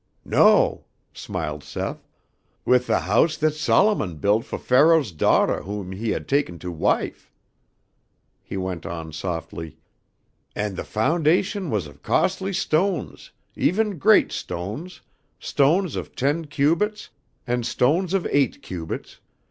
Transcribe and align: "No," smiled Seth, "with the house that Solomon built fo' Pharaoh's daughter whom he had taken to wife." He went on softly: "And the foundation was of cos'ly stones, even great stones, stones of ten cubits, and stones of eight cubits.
"No," 0.25 0.85
smiled 1.13 1.63
Seth, 1.63 2.07
"with 2.65 2.87
the 2.87 3.01
house 3.01 3.37
that 3.37 3.53
Solomon 3.53 4.15
built 4.15 4.45
fo' 4.45 4.57
Pharaoh's 4.57 5.11
daughter 5.11 5.61
whom 5.61 5.91
he 5.91 6.09
had 6.09 6.27
taken 6.27 6.57
to 6.57 6.71
wife." 6.71 7.31
He 8.41 8.57
went 8.57 8.87
on 8.87 9.13
softly: 9.13 9.77
"And 10.55 10.75
the 10.75 10.83
foundation 10.83 11.69
was 11.69 11.85
of 11.85 12.01
cos'ly 12.01 12.51
stones, 12.51 13.29
even 13.55 13.99
great 13.99 14.31
stones, 14.31 15.01
stones 15.39 15.95
of 15.95 16.15
ten 16.15 16.45
cubits, 16.45 17.09
and 17.45 17.63
stones 17.63 18.15
of 18.15 18.25
eight 18.31 18.63
cubits. 18.63 19.19